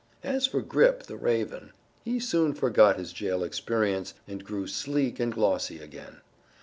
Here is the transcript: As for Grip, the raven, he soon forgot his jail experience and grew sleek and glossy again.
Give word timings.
As 0.23 0.47
for 0.47 0.63
Grip, 0.63 1.03
the 1.03 1.15
raven, 1.15 1.73
he 2.03 2.19
soon 2.19 2.55
forgot 2.55 2.97
his 2.97 3.13
jail 3.13 3.43
experience 3.43 4.15
and 4.27 4.43
grew 4.43 4.65
sleek 4.65 5.19
and 5.19 5.31
glossy 5.31 5.79
again. 5.79 6.21